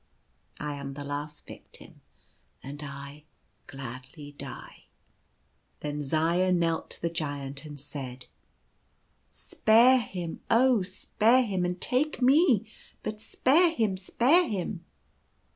[0.59, 2.01] I am the last victim,
[2.63, 3.25] and I
[3.67, 4.85] gladly die."
[5.81, 8.25] Then Zaya knelt to the Giant, and said:
[9.29, 10.41] "Spare him!
[10.49, 10.81] oh!
[10.81, 12.65] spare him and take me!
[13.03, 13.95] but spare him!
[13.95, 14.83] spare him!